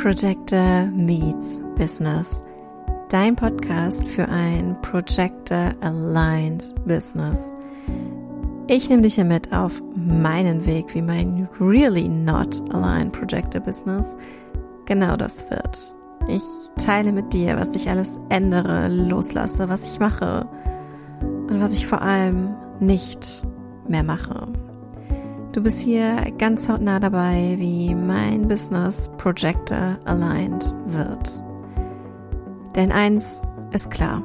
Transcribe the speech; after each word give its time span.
Projector 0.00 0.86
Meets 0.94 1.60
Business, 1.76 2.42
dein 3.10 3.36
Podcast 3.36 4.08
für 4.08 4.26
ein 4.26 4.80
Projector 4.80 5.74
Aligned 5.82 6.74
Business. 6.86 7.54
Ich 8.66 8.88
nehme 8.88 9.02
dich 9.02 9.16
hier 9.16 9.26
mit 9.26 9.52
auf 9.52 9.82
meinen 9.94 10.64
Weg, 10.64 10.94
wie 10.94 11.02
mein 11.02 11.50
Really 11.60 12.08
Not 12.08 12.62
Aligned 12.72 13.12
Projector 13.12 13.60
Business 13.60 14.16
genau 14.86 15.18
das 15.18 15.50
wird. 15.50 15.94
Ich 16.28 16.44
teile 16.82 17.12
mit 17.12 17.34
dir, 17.34 17.58
was 17.58 17.76
ich 17.76 17.90
alles 17.90 18.18
ändere, 18.30 18.88
loslasse, 18.88 19.68
was 19.68 19.92
ich 19.92 20.00
mache 20.00 20.48
und 21.20 21.60
was 21.60 21.74
ich 21.74 21.86
vor 21.86 22.00
allem 22.00 22.54
nicht 22.80 23.46
mehr 23.86 24.02
mache. 24.02 24.48
Du 25.52 25.60
bist 25.60 25.80
hier 25.80 26.30
ganz 26.38 26.68
hautnah 26.68 27.00
dabei, 27.00 27.56
wie 27.58 27.92
mein 27.92 28.46
Business 28.46 29.10
Projector 29.18 29.98
aligned 30.04 30.76
wird. 30.86 31.42
Denn 32.76 32.92
eins 32.92 33.42
ist 33.72 33.90
klar. 33.90 34.22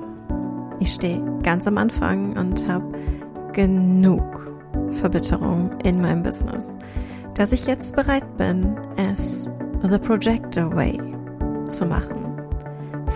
Ich 0.79 0.93
stehe 0.93 1.23
ganz 1.41 1.65
am 1.65 1.79
Anfang 1.79 2.38
und 2.38 2.70
habe 2.70 2.85
genug 3.53 4.21
Verbitterung 4.91 5.71
in 5.84 5.99
meinem 5.99 6.21
Business, 6.21 6.77
dass 7.34 7.51
ich 7.51 7.65
jetzt 7.65 7.95
bereit 7.95 8.37
bin, 8.37 8.76
es 8.95 9.49
The 9.81 9.98
Projector 9.98 10.76
Way 10.76 10.99
zu 11.71 11.87
machen. 11.87 12.39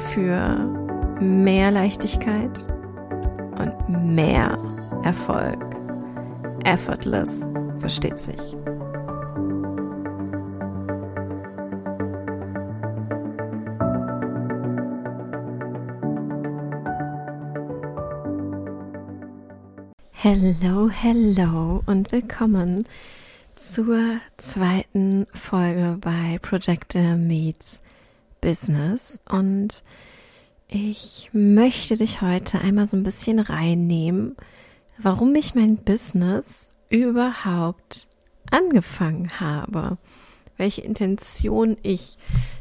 Für 0.09 0.57
mehr 1.19 1.69
Leichtigkeit 1.69 2.57
und 3.59 4.15
mehr 4.15 4.57
Erfolg. 5.03 5.68
Effortless 6.65 7.47
versteht 7.79 8.19
sich. 8.19 8.55
Hello, 20.11 20.89
hello 20.89 21.81
und 21.85 22.11
willkommen 22.11 22.85
zur 23.55 24.19
zweiten 24.37 25.27
Folge 25.33 25.97
bei 26.01 26.39
Projector 26.41 27.15
Meets 27.15 27.81
Business 28.41 29.21
und 29.29 29.81
ich 30.67 31.29
möchte 31.33 31.97
dich 31.97 32.21
heute 32.21 32.59
einmal 32.59 32.85
so 32.85 32.95
ein 32.95 33.03
bisschen 33.03 33.39
reinnehmen, 33.39 34.35
warum 35.01 35.35
ich 35.35 35.55
mein 35.55 35.77
Business 35.77 36.71
überhaupt 36.89 38.07
angefangen 38.51 39.39
habe, 39.39 39.97
welche 40.57 40.81
Intention 40.81 41.77
ich 41.83 42.17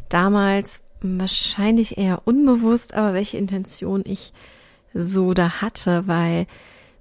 damals 0.09 0.81
wahrscheinlich 1.01 1.99
eher 1.99 2.23
unbewusst, 2.25 2.95
aber 2.95 3.15
welche 3.15 3.39
Intention 3.39 4.03
ich 4.05 4.33
so 4.95 5.35
da 5.35 5.61
hatte, 5.61 6.07
weil 6.07 6.47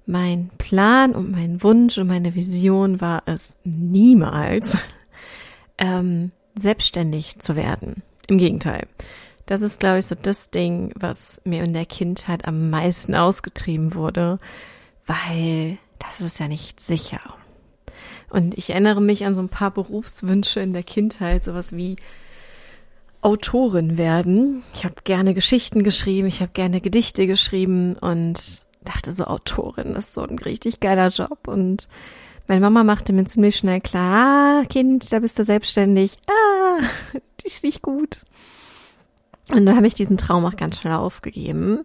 mein 0.06 0.50
Plan 0.58 1.14
und 1.14 1.30
mein 1.30 1.62
Wunsch 1.62 1.98
und 1.98 2.06
meine 2.06 2.34
Vision 2.34 3.00
war 3.00 3.22
es 3.26 3.58
niemals, 3.64 4.78
ähm, 5.78 6.32
selbstständig 6.54 7.38
zu 7.38 7.56
werden. 7.56 8.02
Im 8.28 8.38
Gegenteil. 8.38 8.86
Das 9.46 9.62
ist, 9.62 9.80
glaube 9.80 9.98
ich, 9.98 10.06
so 10.06 10.14
das 10.20 10.50
Ding, 10.50 10.92
was 10.94 11.40
mir 11.44 11.62
in 11.62 11.72
der 11.72 11.86
Kindheit 11.86 12.46
am 12.46 12.70
meisten 12.70 13.14
ausgetrieben 13.14 13.94
wurde, 13.94 14.38
weil 15.08 15.78
das 15.98 16.20
ist 16.20 16.38
ja 16.38 16.46
nicht 16.46 16.80
sicher. 16.80 17.20
Und 18.30 18.56
ich 18.56 18.70
erinnere 18.70 19.00
mich 19.00 19.24
an 19.24 19.34
so 19.34 19.40
ein 19.40 19.48
paar 19.48 19.70
Berufswünsche 19.70 20.60
in 20.60 20.72
der 20.72 20.82
Kindheit, 20.82 21.42
sowas 21.42 21.74
wie 21.74 21.96
Autorin 23.22 23.98
werden. 23.98 24.62
Ich 24.74 24.84
habe 24.84 24.94
gerne 25.02 25.34
Geschichten 25.34 25.82
geschrieben, 25.82 26.28
ich 26.28 26.40
habe 26.40 26.52
gerne 26.52 26.80
Gedichte 26.80 27.26
geschrieben 27.26 27.96
und 27.96 28.64
dachte 28.84 29.12
so, 29.12 29.24
Autorin 29.24 29.96
ist 29.96 30.14
so 30.14 30.22
ein 30.22 30.38
richtig 30.38 30.80
geiler 30.80 31.08
Job. 31.08 31.48
Und 31.48 31.88
meine 32.46 32.60
Mama 32.60 32.84
machte 32.84 33.12
mir 33.12 33.24
ziemlich 33.24 33.56
schnell 33.56 33.80
klar, 33.80 34.62
ah, 34.62 34.64
Kind, 34.66 35.10
da 35.12 35.18
bist 35.18 35.38
du 35.38 35.44
selbstständig. 35.44 36.18
Ah, 36.26 36.80
die 37.40 37.46
ist 37.46 37.64
nicht 37.64 37.82
gut. 37.82 38.24
Und 39.50 39.64
dann 39.64 39.76
habe 39.76 39.86
ich 39.86 39.94
diesen 39.94 40.18
Traum 40.18 40.44
auch 40.44 40.56
ganz 40.56 40.78
schnell 40.78 40.94
aufgegeben. 40.94 41.84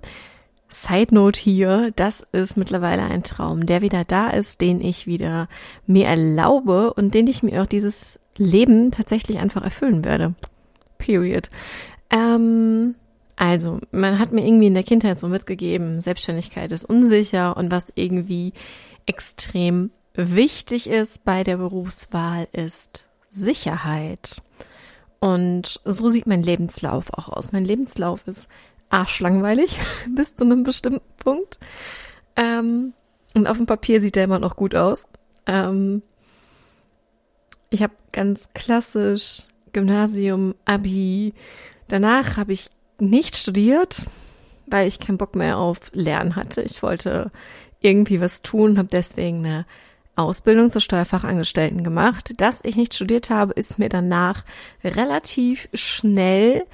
Side 0.74 1.14
Note 1.14 1.40
hier, 1.40 1.92
das 1.96 2.22
ist 2.32 2.58
mittlerweile 2.58 3.04
ein 3.04 3.22
Traum, 3.22 3.68
der 3.68 3.82
wieder 3.84 4.04
da 4.04 4.32
ist, 4.32 4.60
den 4.60 4.82
ich 4.82 5.06
wieder 5.06 5.48
mir 5.86 6.08
erlaube 6.08 6.94
und 6.96 7.14
den 7.14 7.28
ich 7.28 7.44
mir 7.44 7.62
auch 7.62 7.68
dieses 7.68 8.20
Leben 8.38 8.90
tatsächlich 8.90 9.38
einfach 9.38 9.64
erfüllen 9.64 10.04
werde. 10.04 10.34
Period. 10.98 11.50
Ähm, 12.10 12.96
also, 13.36 13.80
man 13.92 14.18
hat 14.18 14.32
mir 14.32 14.46
irgendwie 14.46 14.66
in 14.66 14.74
der 14.74 14.84
Kindheit 14.84 15.20
so 15.20 15.28
mitgegeben, 15.28 16.02
Selbstständigkeit 16.02 16.72
ist 16.72 16.86
unsicher 16.86 17.56
und 17.56 17.72
was 17.72 17.94
irgendwie 17.94 18.54
extrem 19.06 19.92
wichtig 20.16 20.90
ist 20.90 21.24
bei 21.24 21.44
der 21.44 21.58
Berufswahl 21.58 22.48
ist 22.52 23.06
Sicherheit. 23.30 24.42
Und 25.20 25.80
so 25.86 26.10
sieht 26.10 26.28
mein 26.28 26.44
Lebenslauf 26.44 27.14
auch 27.14 27.30
aus. 27.30 27.52
Mein 27.52 27.64
Lebenslauf 27.64 28.28
ist 28.28 28.48
arschlangweilig 28.94 29.80
bis 30.10 30.36
zu 30.36 30.46
einem 30.46 30.64
bestimmten 30.64 31.02
Punkt. 31.18 31.60
Ähm, 32.36 32.94
und 33.34 33.48
auf 33.48 33.58
dem 33.58 33.66
Papier 33.66 34.00
sieht 34.00 34.16
er 34.16 34.26
immer 34.26 34.40
noch 34.40 34.56
gut 34.56 34.76
aus. 34.76 35.08
Ähm, 35.48 36.04
ich 37.70 37.82
habe 37.82 37.94
ganz 38.12 38.50
klassisch 38.54 39.48
Gymnasium, 39.74 40.54
Abi. 40.66 41.34
Danach 41.88 42.38
habe 42.38 42.54
ich 42.54 42.70
nicht 43.00 43.36
studiert, 43.36 44.04
weil 44.68 44.88
ich 44.88 45.00
keinen 45.00 45.18
Bock 45.18 45.36
mehr 45.36 45.58
auf 45.58 45.80
Lernen 45.94 46.36
hatte. 46.36 46.62
Ich 46.62 46.84
wollte 46.84 47.32
irgendwie 47.82 48.22
was 48.22 48.44
tun, 48.44 48.78
habe 48.78 48.90
deswegen 48.92 49.40
eine 49.40 49.66
Ausbildung 50.16 50.70
zur 50.70 50.82
Steuerfachangestellten 50.82 51.84
gemacht. 51.84 52.40
Dass 52.40 52.64
ich 52.64 52.76
nicht 52.76 52.94
studiert 52.94 53.32
habe, 53.32 53.54
ist 53.54 53.80
mir 53.80 53.90
danach 53.90 54.46
relativ 54.84 55.68
schnell 55.74 56.68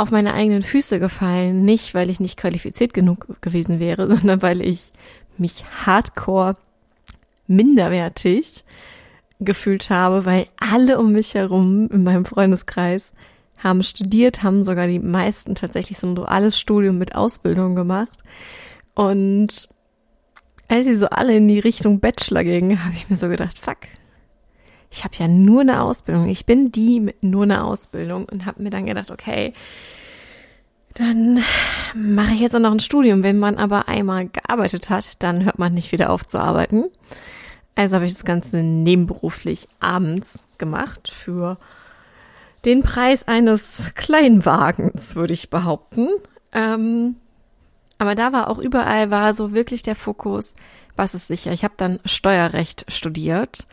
auf 0.00 0.10
meine 0.10 0.32
eigenen 0.32 0.62
Füße 0.62 0.98
gefallen, 0.98 1.64
nicht 1.64 1.92
weil 1.92 2.08
ich 2.08 2.20
nicht 2.20 2.38
qualifiziert 2.38 2.94
genug 2.94 3.26
gewesen 3.42 3.80
wäre, 3.80 4.08
sondern 4.16 4.40
weil 4.42 4.62
ich 4.62 4.92
mich 5.36 5.64
hardcore 5.84 6.56
minderwertig 7.46 8.64
gefühlt 9.40 9.90
habe, 9.90 10.24
weil 10.24 10.46
alle 10.56 10.98
um 10.98 11.12
mich 11.12 11.34
herum 11.34 11.88
in 11.90 12.04
meinem 12.04 12.24
Freundeskreis 12.24 13.14
haben 13.58 13.82
studiert, 13.82 14.42
haben 14.42 14.62
sogar 14.62 14.86
die 14.86 14.98
meisten 14.98 15.54
tatsächlich 15.54 15.98
so 15.98 16.06
ein 16.06 16.14
duales 16.14 16.58
Studium 16.58 16.96
mit 16.96 17.14
Ausbildung 17.14 17.74
gemacht. 17.74 18.16
Und 18.94 19.68
als 20.68 20.86
sie 20.86 20.94
so 20.94 21.08
alle 21.08 21.36
in 21.36 21.48
die 21.48 21.58
Richtung 21.58 22.00
Bachelor 22.00 22.44
gingen, 22.44 22.84
habe 22.84 22.94
ich 22.94 23.10
mir 23.10 23.16
so 23.16 23.28
gedacht, 23.28 23.58
fuck, 23.58 23.78
ich 24.90 25.04
habe 25.04 25.14
ja 25.16 25.28
nur 25.28 25.60
eine 25.60 25.82
Ausbildung. 25.82 26.28
Ich 26.28 26.46
bin 26.46 26.72
die 26.72 26.98
mit 26.98 27.22
nur 27.22 27.44
einer 27.44 27.64
Ausbildung 27.64 28.26
und 28.26 28.44
habe 28.44 28.62
mir 28.62 28.70
dann 28.70 28.86
gedacht, 28.86 29.10
okay, 29.10 29.54
dann 30.94 31.44
mache 31.94 32.34
ich 32.34 32.40
jetzt 32.40 32.56
auch 32.56 32.60
noch 32.60 32.72
ein 32.72 32.80
Studium. 32.80 33.22
Wenn 33.22 33.38
man 33.38 33.56
aber 33.56 33.88
einmal 33.88 34.28
gearbeitet 34.28 34.90
hat, 34.90 35.22
dann 35.22 35.44
hört 35.44 35.60
man 35.60 35.72
nicht 35.72 35.92
wieder 35.92 36.10
auf 36.10 36.26
zu 36.26 36.40
arbeiten. 36.40 36.86
Also 37.76 37.94
habe 37.94 38.04
ich 38.04 38.12
das 38.12 38.24
Ganze 38.24 38.56
nebenberuflich 38.58 39.68
abends 39.78 40.44
gemacht 40.58 41.08
für 41.14 41.56
den 42.64 42.82
Preis 42.82 43.28
eines 43.28 43.92
Kleinwagens, 43.94 45.14
würde 45.14 45.34
ich 45.34 45.50
behaupten. 45.50 46.08
Ähm, 46.52 47.14
aber 47.98 48.16
da 48.16 48.32
war 48.32 48.48
auch 48.48 48.58
überall 48.58 49.12
war 49.12 49.34
so 49.34 49.52
wirklich 49.52 49.82
der 49.82 49.94
Fokus, 49.94 50.56
was 50.96 51.14
ist 51.14 51.28
sicher. 51.28 51.52
Ich 51.52 51.62
habe 51.62 51.74
dann 51.76 52.00
Steuerrecht 52.04 52.86
studiert 52.88 53.66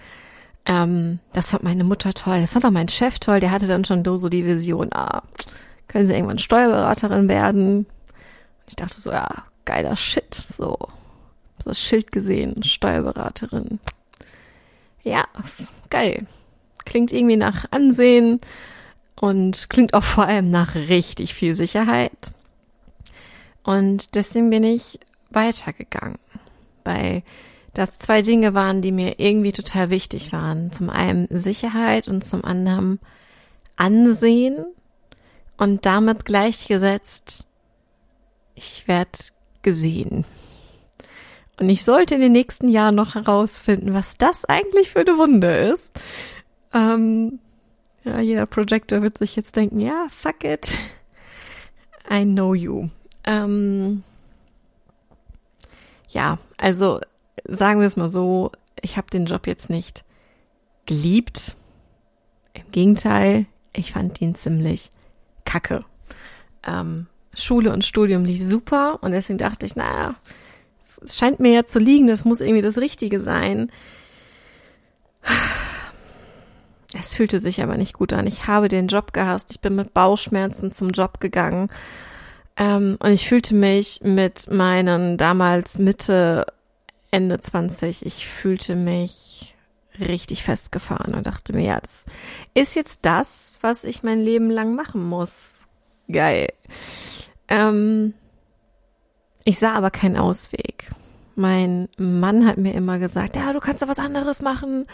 ähm, 0.68 1.20
das 1.32 1.52
fand 1.52 1.64
meine 1.64 1.86
Mutter 1.86 2.14
toll. 2.14 2.42
Das 2.42 2.54
fand 2.54 2.66
auch 2.66 2.72
mein 2.72 2.90
Chef 2.90 3.20
toll. 3.20 3.40
Der 3.40 3.52
hatte 3.52 3.68
dann 3.68 3.86
schon 3.86 4.04
so 4.04 4.28
die 4.28 4.46
Vision, 4.46 4.90
ah, 4.92 5.24
können 5.88 6.06
Sie 6.06 6.14
irgendwann 6.14 6.38
Steuerberaterin 6.38 7.30
werden? 7.30 7.86
Ich 8.68 8.76
dachte 8.76 9.00
so, 9.00 9.12
ja, 9.12 9.30
geiler 9.64 9.96
Shit, 9.96 10.36
so. 10.36 10.78
So 11.60 11.70
das 11.70 11.80
Schild 11.80 12.12
gesehen, 12.12 12.62
Steuerberaterin. 12.64 13.80
Ja, 15.04 15.26
geil. 15.90 16.28
Klingt 16.86 17.14
irgendwie 17.14 17.38
nach 17.38 17.66
Ansehen 17.72 18.40
und 19.16 19.70
klingt 19.70 19.94
auch 19.94 20.04
vor 20.04 20.26
allem 20.26 20.52
nach 20.52 20.76
richtig 20.76 21.34
viel 21.34 21.54
Sicherheit. 21.54 22.34
Und 23.64 24.16
deswegen 24.16 24.50
bin 24.50 24.66
ich 24.66 25.00
weitergegangen. 25.30 26.20
Bei 26.84 27.24
dass 27.78 28.00
zwei 28.00 28.22
Dinge 28.22 28.54
waren, 28.54 28.82
die 28.82 28.92
mir 28.92 29.20
irgendwie 29.20 29.52
total 29.52 29.90
wichtig 29.92 30.34
waren. 30.34 30.72
Zum 30.72 30.90
einen 30.90 31.28
Sicherheit 31.30 32.08
und 32.08 32.24
zum 32.24 32.44
anderen 32.44 33.00
Ansehen 33.76 34.66
und 35.58 35.86
damit 35.86 36.26
gleichgesetzt, 36.26 37.46
ich 38.56 38.88
werde 38.88 39.20
gesehen. 39.62 40.26
Und 41.60 41.70
ich 41.70 41.84
sollte 41.84 42.16
in 42.16 42.22
den 42.22 42.32
nächsten 42.32 42.70
Jahren 42.70 42.96
noch 42.96 43.16
herausfinden, 43.16 43.94
was 43.94 44.18
das 44.18 44.46
eigentlich 44.46 44.92
für 44.92 45.02
eine 45.02 45.18
Wunde 45.18 45.56
ist. 45.58 45.94
Ähm, 46.74 47.40
Ja, 48.04 48.20
jeder 48.20 48.46
Projector 48.46 49.02
wird 49.02 49.18
sich 49.18 49.36
jetzt 49.36 49.56
denken, 49.58 49.82
ja, 49.82 50.08
fuck 50.10 50.44
it. 50.46 50.78
I 52.10 52.24
know 52.24 52.54
you. 52.54 52.88
Ähm, 53.26 54.04
ja, 56.08 56.40
also 56.58 57.02
sagen 57.46 57.80
wir 57.80 57.88
es 57.88 57.98
mal 57.98 58.08
so, 58.08 58.52
ich 58.82 58.98
habe 58.98 59.10
den 59.10 59.26
Job 59.26 59.48
jetzt 59.48 59.70
nicht 59.70 60.04
geliebt. 60.86 61.56
Im 62.54 62.72
Gegenteil, 62.72 63.46
ich 63.74 63.92
fand 63.92 64.22
ihn 64.22 64.36
ziemlich 64.36 64.90
kacke. 65.46 65.84
Ähm, 66.66 67.08
Schule 67.36 67.72
und 67.72 67.86
Studium 67.86 68.26
lief 68.26 68.44
super 68.44 69.00
und 69.02 69.12
deswegen 69.12 69.38
dachte 69.38 69.66
ich, 69.66 69.76
naja, 69.76 70.16
es 70.80 71.18
scheint 71.18 71.40
mir 71.40 71.52
ja 71.52 71.66
zu 71.66 71.80
liegen, 71.80 72.08
das 72.08 72.26
muss 72.26 72.42
irgendwie 72.42 72.62
das 72.62 72.78
Richtige 72.78 73.20
sein. 73.20 73.72
Es 76.98 77.16
fühlte 77.16 77.40
sich 77.40 77.62
aber 77.62 77.78
nicht 77.78 77.94
gut 77.94 78.14
an. 78.14 78.26
Ich 78.28 78.48
habe 78.48 78.70
den 78.70 78.88
Job 78.88 79.14
gehasst. 79.14 79.52
Ich 79.52 79.60
bin 79.60 79.76
mit 79.76 79.94
Bauchschmerzen 79.94 80.72
zum 80.72 80.90
Job 80.90 81.20
gegangen. 81.20 81.70
Ähm, 82.56 82.98
und 83.00 83.12
ich 83.12 83.28
fühlte 83.28 83.54
mich 83.54 84.00
mit 84.04 84.50
meinen 84.50 85.18
damals 85.18 85.78
Mitte, 85.78 86.48
Ende 87.12 87.40
20, 87.40 88.06
ich 88.06 88.28
fühlte 88.28 88.76
mich 88.76 89.56
richtig 90.00 90.44
festgefahren 90.44 91.16
und 91.16 91.26
dachte 91.26 91.54
mir, 91.54 91.64
ja, 91.64 91.80
das 91.80 92.06
ist 92.54 92.76
jetzt 92.76 93.06
das, 93.06 93.60
was 93.62 93.84
ich 93.84 94.04
mein 94.04 94.22
Leben 94.22 94.50
lang 94.50 94.76
machen 94.76 95.04
muss. 95.04 95.64
Geil. 96.12 96.54
Ähm, 97.48 98.14
ich 99.44 99.60
sah 99.60 99.74
aber 99.74 99.92
keinen 99.92 100.18
Ausweg. 100.18 100.92
Mein 101.36 101.90
Mann 101.98 102.46
hat 102.46 102.58
mir 102.58 102.74
immer 102.74 103.00
gesagt, 103.00 103.36
ja, 103.36 103.54
du 103.54 103.60
kannst 103.60 103.82
doch 103.82 103.88
was 103.88 104.00
anderes 104.00 104.42
machen. 104.42 104.88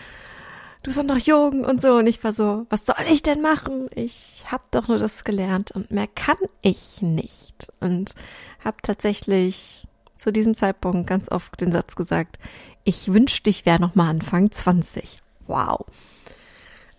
Du 0.81 0.89
bist 0.89 0.99
doch 0.99 1.03
noch 1.03 1.17
jung 1.17 1.63
und 1.63 1.81
so. 1.81 1.93
Und 1.93 2.07
ich 2.07 2.23
war 2.23 2.31
so, 2.31 2.65
was 2.69 2.85
soll 2.85 2.95
ich 3.09 3.23
denn 3.23 3.41
machen? 3.41 3.87
Ich 3.95 4.43
habe 4.47 4.63
doch 4.71 4.89
nur 4.89 4.97
das 4.97 5.23
gelernt 5.23 5.71
und 5.71 5.91
mehr 5.91 6.07
kann 6.07 6.37
ich 6.61 7.01
nicht. 7.01 7.71
Und 7.79 8.15
habe 8.63 8.77
tatsächlich 8.81 9.87
zu 10.23 10.31
diesem 10.31 10.55
Zeitpunkt 10.55 11.07
ganz 11.07 11.29
oft 11.29 11.59
den 11.59 11.71
Satz 11.71 11.95
gesagt, 11.95 12.39
ich 12.85 13.11
wünschte, 13.13 13.49
ich 13.49 13.65
wäre 13.65 13.81
noch 13.81 13.95
mal 13.95 14.09
Anfang 14.09 14.49
20. 14.49 15.19
Wow. 15.47 15.85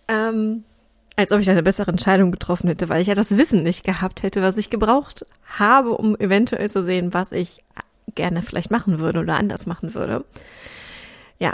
Ähm, 0.07 0.63
als 1.15 1.31
ob 1.31 1.39
ich 1.39 1.49
eine 1.49 1.63
bessere 1.63 1.89
Entscheidung 1.89 2.31
getroffen 2.31 2.67
hätte, 2.67 2.87
weil 2.87 3.01
ich 3.01 3.07
ja 3.07 3.15
das 3.15 3.35
Wissen 3.35 3.63
nicht 3.63 3.83
gehabt 3.83 4.21
hätte, 4.21 4.43
was 4.43 4.57
ich 4.57 4.69
gebraucht 4.69 5.25
habe, 5.57 5.91
um 5.91 6.15
eventuell 6.17 6.69
zu 6.69 6.83
sehen, 6.83 7.13
was 7.13 7.31
ich 7.31 7.63
gerne 8.13 8.43
vielleicht 8.43 8.69
machen 8.69 8.99
würde 8.99 9.19
oder 9.19 9.37
anders 9.37 9.65
machen 9.65 9.95
würde. 9.95 10.23
Ja. 11.39 11.53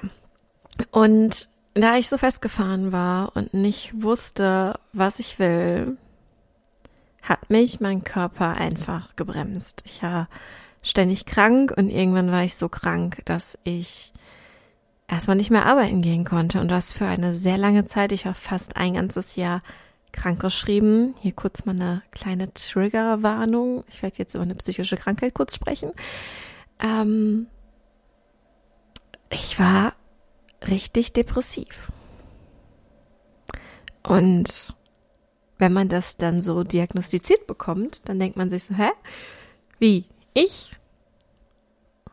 Und 0.91 1.47
da 1.73 1.95
ich 1.95 2.09
so 2.09 2.18
festgefahren 2.18 2.91
war 2.91 3.31
und 3.35 3.53
nicht 3.53 3.94
wusste, 3.95 4.77
was 4.91 5.19
ich 5.19 5.39
will, 5.39 5.95
hat 7.21 7.50
mich 7.50 7.79
mein 7.79 8.03
Körper 8.03 8.50
einfach 8.50 9.15
gebremst. 9.15 9.83
Ich 9.85 10.03
war 10.03 10.27
ständig 10.81 11.25
krank 11.25 11.74
und 11.75 11.89
irgendwann 11.89 12.31
war 12.31 12.44
ich 12.44 12.56
so 12.56 12.69
krank, 12.69 13.22
dass 13.25 13.57
ich 13.63 14.13
erstmal 15.07 15.38
nicht 15.38 15.51
mehr 15.51 15.66
arbeiten 15.66 16.01
gehen 16.01 16.25
konnte 16.25 16.60
und 16.60 16.69
das 16.69 16.92
für 16.92 17.06
eine 17.06 17.33
sehr 17.33 17.57
lange 17.57 17.86
Zeit. 17.86 18.12
Ich 18.12 18.25
war 18.25 18.33
fast 18.33 18.78
ein 18.78 18.94
ganzes 18.94 19.36
Jahr 19.36 19.62
krankgeschrieben. 20.12 21.16
Hier 21.19 21.33
kurz 21.33 21.66
mal 21.66 21.75
eine 21.75 22.01
kleine 22.12 22.54
Triggerwarnung. 22.54 23.83
Ich 23.88 24.01
werde 24.01 24.18
jetzt 24.18 24.33
über 24.36 24.44
eine 24.44 24.56
psychische 24.56 24.98
Krankheit 24.98 25.33
kurz 25.33 25.56
sprechen. 25.56 25.92
Ähm, 26.80 27.48
ich 29.30 29.60
war 29.60 29.94
richtig 30.68 31.13
depressiv. 31.13 31.92
Und 34.04 34.75
wenn 35.57 35.74
man 35.74 35.89
das 35.89 36.18
dann 36.18 36.42
so 36.42 36.63
diagnostiziert 36.63 37.48
bekommt, 37.48 38.10
dann 38.10 38.19
denkt 38.19 38.36
man 38.36 38.50
sich 38.50 38.63
so, 38.63 38.75
hä? 38.75 38.89
Wie? 39.80 40.06
Ich? 40.33 40.75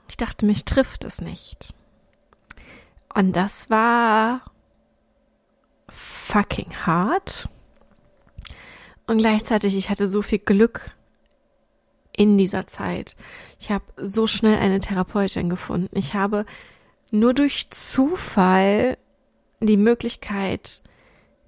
Ich 0.08 0.16
dachte, 0.16 0.46
mich 0.46 0.64
trifft 0.64 1.04
es 1.04 1.20
nicht. 1.20 1.74
Und 3.14 3.36
das 3.36 3.70
war 3.70 4.42
fucking 5.88 6.74
hart. 6.86 7.48
Und 9.06 9.18
gleichzeitig, 9.18 9.76
ich 9.76 9.90
hatte 9.90 10.08
so 10.08 10.22
viel 10.22 10.38
Glück 10.38 10.92
in 12.12 12.36
dieser 12.36 12.66
Zeit. 12.66 13.16
Ich 13.58 13.70
habe 13.70 13.84
so 13.96 14.26
schnell 14.26 14.58
eine 14.58 14.80
Therapeutin 14.80 15.48
gefunden. 15.48 15.96
Ich 15.96 16.14
habe 16.14 16.44
nur 17.10 17.32
durch 17.32 17.70
Zufall 17.70 18.98
die 19.60 19.76
Möglichkeit 19.76 20.82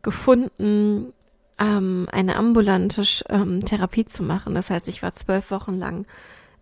gefunden, 0.02 1.12
ähm, 1.58 2.08
eine 2.10 2.36
ambulante 2.36 3.02
ähm, 3.28 3.60
Therapie 3.60 4.06
zu 4.06 4.22
machen. 4.22 4.54
Das 4.54 4.70
heißt, 4.70 4.88
ich 4.88 5.02
war 5.02 5.14
zwölf 5.14 5.50
Wochen 5.50 5.76
lang 5.76 6.06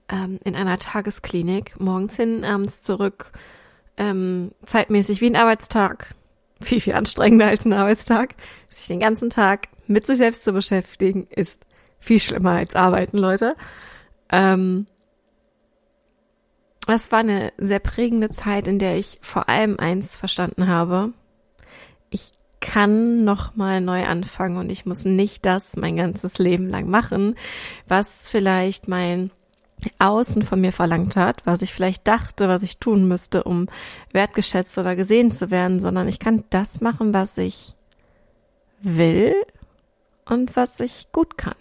ähm, 0.08 0.38
in 0.44 0.56
einer 0.56 0.78
Tagesklinik, 0.78 1.78
morgens 1.78 2.16
hin, 2.16 2.44
abends 2.44 2.82
zurück, 2.82 3.32
ähm, 3.96 4.52
zeitmäßig 4.64 5.20
wie 5.20 5.31
ein 5.31 5.37
Arbeitstag, 5.37 6.14
viel, 6.60 6.81
viel 6.81 6.94
anstrengender 6.94 7.46
als 7.46 7.64
ein 7.64 7.72
Arbeitstag. 7.72 8.34
Sich 8.69 8.87
den 8.87 9.00
ganzen 9.00 9.31
Tag 9.31 9.69
mit 9.87 10.06
sich 10.06 10.19
selbst 10.19 10.44
zu 10.44 10.52
beschäftigen, 10.52 11.26
ist 11.31 11.66
viel 11.99 12.19
schlimmer 12.19 12.52
als 12.52 12.76
arbeiten, 12.76 13.19
Leute. 13.19 13.55
Ähm, 14.31 14.87
das 16.87 17.12
war 17.12 17.19
eine 17.19 17.52
sehr 17.58 17.81
prägende 17.81 18.31
Zeit, 18.31 18.66
in 18.66 18.78
der 18.78 18.96
ich 18.96 19.19
vor 19.20 19.49
allem 19.49 19.78
eins 19.78 20.16
verstanden 20.16 20.69
habe. 20.69 21.12
Ich 22.08 22.32
kann 22.60 23.25
noch 23.25 23.56
mal 23.56 23.81
neu 23.81 24.05
anfangen 24.05 24.56
und 24.56 24.72
ich 24.72 24.87
muss 24.87 25.05
nicht 25.05 25.44
das 25.46 25.76
mein 25.76 25.96
ganzes 25.96 26.38
Leben 26.38 26.69
lang 26.69 26.88
machen, 26.88 27.34
was 27.87 28.28
vielleicht 28.28 28.88
mein 28.88 29.31
Außen 29.98 30.42
von 30.42 30.60
mir 30.60 30.72
verlangt 30.72 31.16
hat, 31.16 31.46
was 31.46 31.62
ich 31.62 31.72
vielleicht 31.72 32.06
dachte, 32.08 32.48
was 32.48 32.62
ich 32.62 32.78
tun 32.78 33.08
müsste, 33.08 33.44
um 33.44 33.69
wertgeschätzt 34.12 34.76
oder 34.78 34.96
gesehen 34.96 35.32
zu 35.32 35.50
werden, 35.50 35.80
sondern 35.80 36.08
ich 36.08 36.19
kann 36.19 36.44
das 36.50 36.80
machen, 36.80 37.12
was 37.14 37.38
ich 37.38 37.75
will 38.80 39.34
und 40.25 40.56
was 40.56 40.80
ich 40.80 41.12
gut 41.12 41.38
kann. 41.38 41.54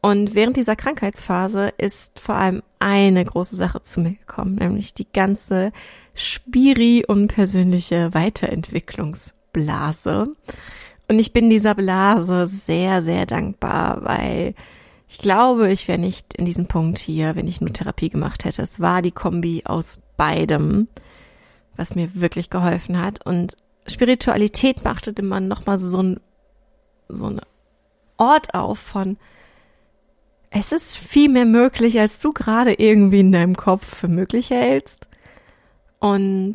Und 0.00 0.34
während 0.34 0.56
dieser 0.56 0.74
Krankheitsphase 0.74 1.72
ist 1.78 2.18
vor 2.18 2.34
allem 2.34 2.64
eine 2.80 3.24
große 3.24 3.54
Sache 3.54 3.80
zu 3.82 4.00
mir 4.00 4.14
gekommen, 4.14 4.56
nämlich 4.56 4.94
die 4.94 5.06
ganze 5.12 5.70
Spiri 6.14 7.04
und 7.06 7.28
persönliche 7.28 8.12
Weiterentwicklungsblase. 8.12 10.26
Und 11.08 11.18
ich 11.18 11.32
bin 11.32 11.50
dieser 11.50 11.76
Blase 11.76 12.48
sehr, 12.48 13.00
sehr 13.00 13.26
dankbar, 13.26 14.04
weil 14.04 14.56
ich 15.12 15.18
glaube, 15.18 15.70
ich 15.70 15.88
wäre 15.88 15.98
nicht 15.98 16.32
in 16.32 16.46
diesem 16.46 16.64
Punkt 16.64 16.96
hier, 16.98 17.36
wenn 17.36 17.46
ich 17.46 17.60
nur 17.60 17.70
Therapie 17.70 18.08
gemacht 18.08 18.46
hätte. 18.46 18.62
Es 18.62 18.80
war 18.80 19.02
die 19.02 19.10
Kombi 19.10 19.62
aus 19.66 20.00
beidem, 20.16 20.88
was 21.76 21.94
mir 21.94 22.14
wirklich 22.14 22.48
geholfen 22.48 22.98
hat. 22.98 23.24
Und 23.26 23.54
Spiritualität 23.86 24.84
machte 24.84 25.22
man 25.22 25.48
nochmal 25.48 25.78
so 25.78 26.02
ein, 26.02 26.20
so 27.10 27.26
ein 27.26 27.42
Ort 28.16 28.54
auf 28.54 28.78
von, 28.78 29.18
es 30.48 30.72
ist 30.72 30.96
viel 30.96 31.28
mehr 31.28 31.44
möglich, 31.44 32.00
als 32.00 32.18
du 32.18 32.32
gerade 32.32 32.72
irgendwie 32.72 33.20
in 33.20 33.32
deinem 33.32 33.54
Kopf 33.54 33.84
für 33.84 34.08
möglich 34.08 34.48
hältst. 34.48 35.10
Und 35.98 36.54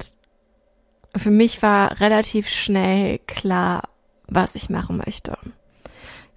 für 1.15 1.31
mich 1.31 1.61
war 1.61 1.99
relativ 1.99 2.49
schnell 2.49 3.19
klar, 3.19 3.83
was 4.25 4.55
ich 4.55 4.71
machen 4.71 4.97
möchte. 4.97 5.37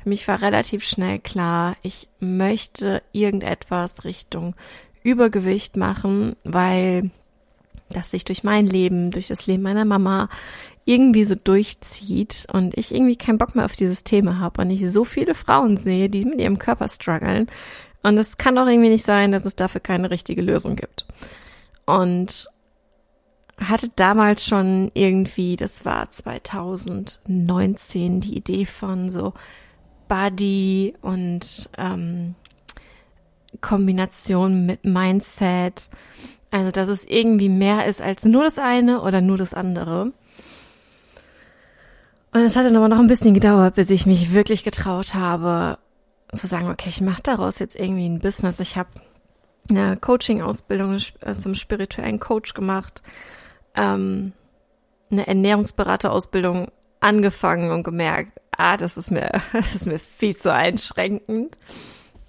Für 0.02 0.08
mich 0.08 0.26
war 0.28 0.40
relativ 0.40 0.84
schnell 0.84 1.18
klar, 1.18 1.76
ich 1.82 2.08
möchte 2.20 3.02
irgendetwas 3.12 4.04
Richtung 4.04 4.54
Übergewicht 5.02 5.76
machen, 5.76 6.36
weil 6.44 7.10
das 7.90 8.10
sich 8.10 8.24
durch 8.24 8.44
mein 8.44 8.66
Leben, 8.66 9.10
durch 9.10 9.26
das 9.26 9.46
Leben 9.46 9.62
meiner 9.62 9.84
Mama 9.84 10.28
irgendwie 10.84 11.24
so 11.24 11.34
durchzieht 11.34 12.46
und 12.52 12.76
ich 12.78 12.94
irgendwie 12.94 13.16
keinen 13.16 13.38
Bock 13.38 13.54
mehr 13.54 13.64
auf 13.64 13.76
dieses 13.76 14.04
Thema 14.04 14.40
habe 14.40 14.62
und 14.62 14.70
ich 14.70 14.90
so 14.90 15.04
viele 15.04 15.34
Frauen 15.34 15.76
sehe, 15.76 16.08
die 16.08 16.24
mit 16.24 16.40
ihrem 16.40 16.58
Körper 16.58 16.88
strugglen. 16.88 17.48
Und 18.02 18.16
es 18.16 18.38
kann 18.38 18.56
doch 18.56 18.66
irgendwie 18.66 18.88
nicht 18.88 19.04
sein, 19.04 19.32
dass 19.32 19.44
es 19.44 19.56
dafür 19.56 19.80
keine 19.80 20.10
richtige 20.10 20.40
Lösung 20.40 20.76
gibt. 20.76 21.06
Und 21.84 22.46
hatte 23.58 23.90
damals 23.94 24.46
schon 24.46 24.90
irgendwie, 24.94 25.56
das 25.56 25.84
war 25.84 26.10
2019, 26.10 28.20
die 28.20 28.36
Idee 28.36 28.64
von 28.64 29.10
so 29.10 29.34
Body 30.10 30.94
und 31.02 31.70
ähm, 31.78 32.34
Kombination 33.60 34.66
mit 34.66 34.84
Mindset. 34.84 35.88
Also, 36.50 36.72
dass 36.72 36.88
es 36.88 37.04
irgendwie 37.04 37.48
mehr 37.48 37.86
ist 37.86 38.02
als 38.02 38.24
nur 38.24 38.42
das 38.42 38.58
eine 38.58 39.02
oder 39.02 39.20
nur 39.20 39.38
das 39.38 39.54
andere. 39.54 40.12
Und 42.32 42.40
es 42.40 42.56
hat 42.56 42.66
dann 42.66 42.76
aber 42.76 42.88
noch 42.88 42.98
ein 42.98 43.06
bisschen 43.06 43.34
gedauert, 43.34 43.76
bis 43.76 43.90
ich 43.90 44.04
mich 44.04 44.32
wirklich 44.32 44.64
getraut 44.64 45.14
habe, 45.14 45.78
zu 46.32 46.48
sagen, 46.48 46.68
okay, 46.68 46.88
ich 46.88 47.00
mache 47.00 47.22
daraus 47.22 47.60
jetzt 47.60 47.76
irgendwie 47.76 48.08
ein 48.08 48.18
Business. 48.18 48.58
Ich 48.58 48.76
habe 48.76 48.90
eine 49.68 49.96
Coaching-Ausbildung 49.96 50.98
äh, 51.20 51.36
zum 51.36 51.54
spirituellen 51.54 52.18
Coach 52.18 52.54
gemacht, 52.54 53.02
ähm, 53.76 54.32
eine 55.12 55.28
Ernährungsberaterausbildung 55.28 56.72
angefangen 56.98 57.70
und 57.70 57.84
gemerkt, 57.84 58.40
ah, 58.60 58.76
das 58.76 58.96
ist 58.96 59.10
mir, 59.10 59.30
das 59.52 59.74
ist 59.74 59.86
mir 59.86 59.98
viel 59.98 60.36
zu 60.36 60.52
einschränkend. 60.52 61.58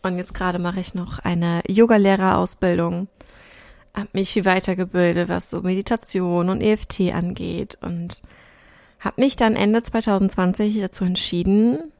Und 0.03 0.17
jetzt 0.17 0.33
gerade 0.33 0.57
mache 0.57 0.79
ich 0.79 0.95
noch 0.95 1.19
eine 1.19 1.61
Yogalehrerausbildung, 1.67 3.07
habe 3.93 4.09
mich 4.13 4.33
viel 4.33 4.45
weitergebildet, 4.45 5.29
was 5.29 5.49
so 5.49 5.61
Meditation 5.61 6.49
und 6.49 6.61
EFT 6.61 7.11
angeht 7.13 7.77
und 7.81 8.21
habe 8.99 9.21
mich 9.21 9.35
dann 9.35 9.55
Ende 9.55 9.83
2020 9.83 10.79
dazu 10.81 11.03
entschieden, 11.03 11.91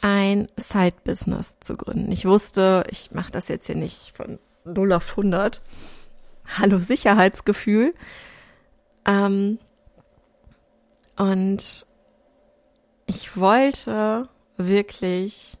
ein 0.00 0.46
Side-Business 0.56 1.58
zu 1.60 1.76
gründen. 1.76 2.10
Ich 2.12 2.24
wusste, 2.24 2.84
ich 2.88 3.10
mache 3.12 3.32
das 3.32 3.48
jetzt 3.48 3.66
hier 3.66 3.76
nicht 3.76 4.16
von 4.16 4.38
0 4.64 4.92
auf 4.92 5.10
100. 5.10 5.62
Hallo 6.58 6.78
Sicherheitsgefühl. 6.78 7.94
Ähm, 9.04 9.58
und 11.16 11.86
ich 13.08 13.36
wollte 13.36 14.28
wirklich, 14.56 15.58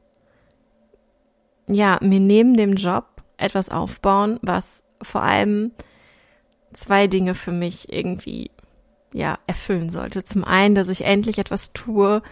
ja, 1.66 1.98
mir 2.00 2.20
neben 2.20 2.56
dem 2.56 2.74
Job 2.74 3.06
etwas 3.36 3.70
aufbauen, 3.70 4.38
was 4.42 4.84
vor 5.02 5.22
allem 5.22 5.72
zwei 6.72 7.06
Dinge 7.06 7.34
für 7.34 7.52
mich 7.52 7.90
irgendwie, 7.92 8.50
ja, 9.12 9.38
erfüllen 9.46 9.88
sollte. 9.88 10.22
Zum 10.22 10.44
einen, 10.44 10.74
dass 10.74 10.90
ich 10.90 11.04
endlich 11.04 11.38
etwas 11.38 11.72
tue, 11.72 12.22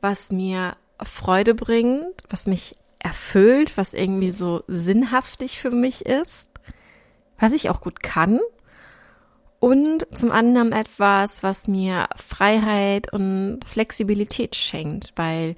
was 0.00 0.32
mir 0.32 0.72
Freude 1.02 1.54
bringt, 1.54 2.22
was 2.30 2.46
mich 2.46 2.74
erfüllt, 2.98 3.76
was 3.76 3.94
irgendwie 3.94 4.30
so 4.30 4.62
sinnhaftig 4.66 5.60
für 5.60 5.70
mich 5.70 6.06
ist, 6.06 6.48
was 7.38 7.52
ich 7.52 7.68
auch 7.68 7.80
gut 7.80 8.02
kann. 8.02 8.40
Und 9.60 10.06
zum 10.14 10.30
anderen 10.30 10.72
etwas, 10.72 11.42
was 11.42 11.66
mir 11.66 12.08
Freiheit 12.14 13.12
und 13.12 13.60
Flexibilität 13.66 14.54
schenkt, 14.54 15.12
weil 15.16 15.56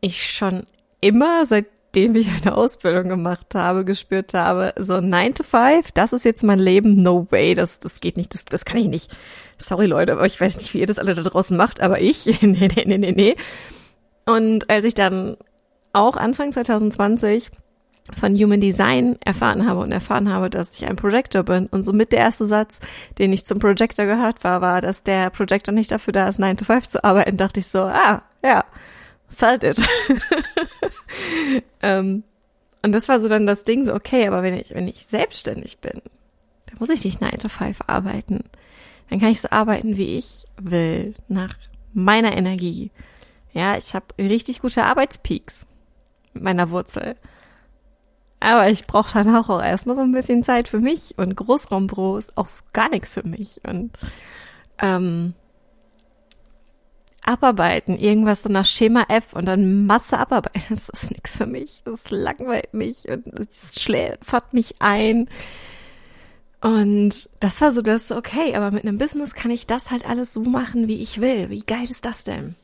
ich 0.00 0.30
schon 0.30 0.62
immer, 1.00 1.44
seitdem 1.44 2.16
ich 2.16 2.28
eine 2.30 2.54
Ausbildung 2.54 3.08
gemacht 3.08 3.54
habe, 3.54 3.84
gespürt 3.84 4.32
habe, 4.32 4.72
so 4.78 5.00
9 5.00 5.34
to 5.34 5.42
5, 5.42 5.92
das 5.92 6.14
ist 6.14 6.24
jetzt 6.24 6.42
mein 6.42 6.58
Leben, 6.58 7.02
no 7.02 7.26
way, 7.30 7.54
das, 7.54 7.80
das 7.80 8.00
geht 8.00 8.16
nicht, 8.16 8.32
das, 8.32 8.46
das 8.46 8.64
kann 8.64 8.78
ich 8.78 8.88
nicht. 8.88 9.10
Sorry 9.58 9.86
Leute, 9.86 10.12
aber 10.12 10.24
ich 10.24 10.40
weiß 10.40 10.56
nicht, 10.58 10.72
wie 10.72 10.80
ihr 10.80 10.86
das 10.86 10.98
alle 10.98 11.14
da 11.14 11.22
draußen 11.22 11.56
macht, 11.56 11.80
aber 11.80 12.00
ich, 12.00 12.24
nee, 12.40 12.68
nee, 12.74 12.84
nee, 12.86 12.98
nee, 12.98 13.12
nee. 13.12 13.36
Und 14.24 14.70
als 14.70 14.86
ich 14.86 14.94
dann 14.94 15.36
auch 15.92 16.16
Anfang 16.16 16.52
2020 16.52 17.50
von 18.16 18.34
Human 18.36 18.60
Design 18.60 19.16
erfahren 19.24 19.68
habe 19.68 19.80
und 19.80 19.92
erfahren 19.92 20.32
habe, 20.32 20.50
dass 20.50 20.72
ich 20.72 20.88
ein 20.88 20.96
Projector 20.96 21.42
bin. 21.42 21.66
Und 21.66 21.84
somit 21.84 22.12
der 22.12 22.20
erste 22.20 22.46
Satz, 22.46 22.80
den 23.18 23.32
ich 23.32 23.44
zum 23.44 23.58
Projector 23.58 24.06
gehört 24.06 24.44
war, 24.44 24.60
war, 24.60 24.80
dass 24.80 25.02
der 25.02 25.30
Projector 25.30 25.72
nicht 25.72 25.90
dafür 25.90 26.12
da 26.12 26.28
ist, 26.28 26.38
9 26.38 26.56
to 26.56 26.64
5 26.64 26.88
zu 26.88 27.04
arbeiten, 27.04 27.36
dachte 27.36 27.60
ich 27.60 27.66
so, 27.66 27.80
ah, 27.80 28.22
ja, 28.42 28.64
felt 29.28 29.64
it. 29.64 29.78
ähm, 31.82 32.22
und 32.82 32.92
das 32.92 33.08
war 33.08 33.20
so 33.20 33.28
dann 33.28 33.46
das 33.46 33.64
Ding, 33.64 33.86
so, 33.86 33.94
okay, 33.94 34.26
aber 34.26 34.42
wenn 34.42 34.54
ich, 34.54 34.74
wenn 34.74 34.88
ich 34.88 35.06
selbstständig 35.06 35.78
bin, 35.78 36.00
dann 36.66 36.78
muss 36.78 36.90
ich 36.90 37.04
nicht 37.04 37.20
9 37.20 37.30
to 37.38 37.48
5 37.48 37.80
arbeiten. 37.86 38.44
Dann 39.10 39.20
kann 39.20 39.30
ich 39.30 39.40
so 39.40 39.50
arbeiten, 39.50 39.96
wie 39.96 40.16
ich 40.16 40.44
will, 40.60 41.14
nach 41.28 41.54
meiner 41.92 42.36
Energie. 42.36 42.90
Ja, 43.52 43.76
ich 43.76 43.94
habe 43.94 44.06
richtig 44.18 44.60
gute 44.60 44.84
Arbeitspeaks 44.84 45.66
mit 46.34 46.42
meiner 46.42 46.70
Wurzel. 46.70 47.16
Aber 48.40 48.68
ich 48.68 48.86
brauche 48.86 49.12
dann 49.12 49.34
auch 49.34 49.62
erstmal 49.62 49.96
so 49.96 50.02
ein 50.02 50.12
bisschen 50.12 50.42
Zeit 50.42 50.68
für 50.68 50.78
mich 50.78 51.14
und 51.18 51.34
Großraumbüro 51.34 52.16
ist 52.16 52.36
auch 52.38 52.48
so 52.48 52.60
gar 52.72 52.88
nichts 52.88 53.14
für 53.14 53.26
mich. 53.26 53.60
Und 53.66 53.90
ähm, 54.80 55.34
abarbeiten, 57.28 57.98
irgendwas 57.98 58.42
so 58.42 58.48
nach 58.48 58.64
Schema 58.64 59.04
F 59.08 59.34
und 59.34 59.44
dann 59.46 59.86
Masse 59.86 60.18
abarbeiten, 60.18 60.62
das 60.68 60.88
ist 60.88 61.10
nichts 61.10 61.36
für 61.36 61.46
mich. 61.46 61.82
Das 61.84 62.10
langweilt 62.10 62.72
mich 62.74 63.08
und 63.08 63.26
das 63.26 63.80
schläfert 63.80 64.54
mich 64.54 64.76
ein. 64.78 65.28
Und 66.60 67.28
das 67.38 67.60
war 67.60 67.70
so 67.70 67.82
das, 67.82 68.10
okay, 68.10 68.56
aber 68.56 68.70
mit 68.72 68.84
einem 68.84 68.98
Business 68.98 69.34
kann 69.34 69.50
ich 69.50 69.66
das 69.66 69.90
halt 69.90 70.08
alles 70.08 70.32
so 70.32 70.42
machen, 70.42 70.88
wie 70.88 71.00
ich 71.00 71.20
will. 71.20 71.50
Wie 71.50 71.60
geil 71.60 71.84
ist 71.88 72.04
das 72.04 72.24
denn? 72.24 72.56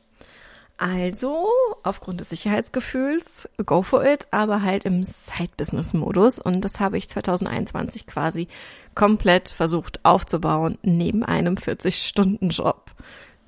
Also, 0.77 1.47
aufgrund 1.83 2.19
des 2.19 2.29
Sicherheitsgefühls, 2.29 3.47
go 3.65 3.81
for 3.81 4.05
it, 4.05 4.27
aber 4.31 4.61
halt 4.61 4.83
im 4.83 5.03
Side-Business-Modus. 5.03 6.39
Und 6.39 6.65
das 6.65 6.79
habe 6.79 6.97
ich 6.97 7.09
2021 7.09 8.05
quasi 8.07 8.47
komplett 8.93 9.49
versucht 9.49 10.03
aufzubauen, 10.03 10.77
neben 10.81 11.23
einem 11.23 11.55
40-Stunden-Job. 11.55 12.91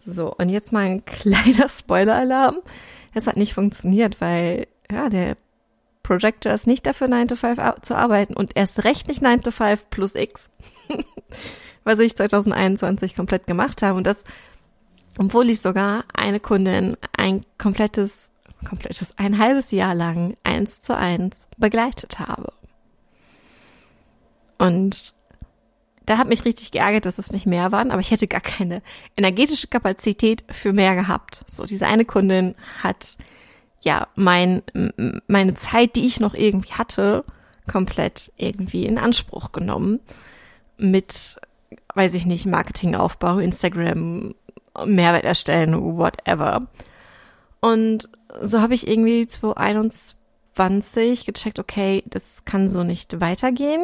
So, 0.05 0.33
und 0.33 0.49
jetzt 0.49 0.71
mal 0.71 0.85
ein 0.85 1.05
kleiner 1.05 1.67
Spoiler-Alarm. 1.67 2.61
Es 3.13 3.27
hat 3.27 3.35
nicht 3.35 3.53
funktioniert, 3.53 4.21
weil, 4.21 4.67
ja, 4.89 5.09
der 5.09 5.35
Projector 6.03 6.53
ist 6.53 6.67
nicht 6.67 6.87
dafür, 6.87 7.09
9 7.09 7.27
to 7.27 7.35
5 7.35 7.81
zu 7.81 7.95
arbeiten 7.95 8.33
und 8.35 8.55
erst 8.55 8.85
recht 8.85 9.09
nicht 9.09 9.21
9 9.21 9.41
to 9.41 9.51
5 9.51 9.89
plus 9.89 10.15
X. 10.15 10.49
was 11.87 11.99
ich 11.99 12.15
2021 12.15 13.15
komplett 13.15 13.47
gemacht 13.47 13.81
habe. 13.81 13.97
Und 13.97 14.05
das 14.05 14.25
obwohl 15.17 15.49
ich 15.49 15.61
sogar 15.61 16.03
eine 16.13 16.39
Kundin 16.39 16.97
ein 17.15 17.45
komplettes, 17.57 18.31
komplettes, 18.67 19.17
ein 19.17 19.37
halbes 19.37 19.71
Jahr 19.71 19.95
lang 19.95 20.37
eins 20.43 20.81
zu 20.81 20.95
eins 20.95 21.47
begleitet 21.57 22.19
habe. 22.19 22.53
Und 24.57 25.13
da 26.05 26.17
hat 26.17 26.29
mich 26.29 26.45
richtig 26.45 26.71
geärgert, 26.71 27.05
dass 27.05 27.17
es 27.17 27.31
nicht 27.31 27.45
mehr 27.45 27.71
waren, 27.71 27.91
aber 27.91 27.99
ich 27.99 28.11
hätte 28.11 28.27
gar 28.27 28.41
keine 28.41 28.81
energetische 29.17 29.67
Kapazität 29.67 30.43
für 30.49 30.71
mehr 30.71 30.95
gehabt. 30.95 31.43
So, 31.47 31.65
diese 31.65 31.85
eine 31.85 32.05
Kundin 32.05 32.55
hat 32.81 33.17
ja 33.81 34.07
mein, 34.15 34.63
meine 35.27 35.53
Zeit, 35.55 35.95
die 35.95 36.05
ich 36.05 36.19
noch 36.19 36.33
irgendwie 36.33 36.73
hatte, 36.73 37.25
komplett 37.69 38.31
irgendwie 38.37 38.85
in 38.85 38.97
Anspruch 38.97 39.51
genommen. 39.51 39.99
Mit, 40.77 41.41
weiß 41.93 42.13
ich 42.13 42.25
nicht, 42.25 42.45
Marketingaufbau, 42.45 43.39
Instagram, 43.39 44.33
Mehrwert 44.85 45.25
erstellen, 45.25 45.97
whatever. 45.97 46.67
Und 47.59 48.09
so 48.41 48.61
habe 48.61 48.73
ich 48.73 48.87
irgendwie 48.87 49.27
2021 49.27 51.25
gecheckt, 51.25 51.59
okay, 51.59 52.03
das 52.07 52.45
kann 52.45 52.69
so 52.69 52.83
nicht 52.83 53.19
weitergehen. 53.19 53.81